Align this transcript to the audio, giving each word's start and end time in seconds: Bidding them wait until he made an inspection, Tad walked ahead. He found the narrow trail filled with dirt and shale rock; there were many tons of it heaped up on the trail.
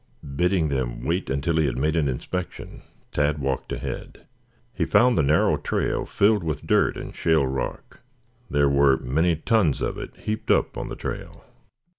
Bidding 0.35 0.69
them 0.69 1.03
wait 1.03 1.29
until 1.29 1.57
he 1.57 1.69
made 1.73 1.95
an 1.95 2.07
inspection, 2.09 2.81
Tad 3.11 3.37
walked 3.37 3.71
ahead. 3.71 4.25
He 4.73 4.83
found 4.83 5.15
the 5.15 5.21
narrow 5.21 5.57
trail 5.57 6.07
filled 6.07 6.43
with 6.43 6.65
dirt 6.65 6.97
and 6.97 7.15
shale 7.15 7.45
rock; 7.45 8.01
there 8.49 8.67
were 8.67 8.97
many 8.97 9.35
tons 9.35 9.79
of 9.79 9.99
it 9.99 10.17
heaped 10.17 10.49
up 10.49 10.75
on 10.75 10.89
the 10.89 10.95
trail. 10.95 11.43